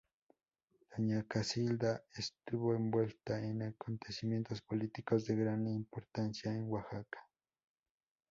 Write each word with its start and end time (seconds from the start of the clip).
Doña 0.97 1.21
Casilda 1.27 2.01
estuvo 2.15 2.73
envuelta 2.73 3.37
en 3.39 3.61
acontecimientos 3.61 4.59
políticos 4.63 5.25
de 5.27 5.35
gran 5.35 5.67
importancia 5.67 6.51
en 6.51 6.63
Oaxaca. 6.71 7.29